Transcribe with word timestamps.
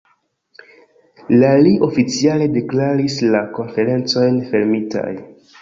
La 1.43 1.51
li 1.67 1.73
oficiale 1.89 2.49
deklaris 2.57 3.21
la 3.37 3.45
Konferencojn 3.59 4.45
fermitaj. 4.51 5.09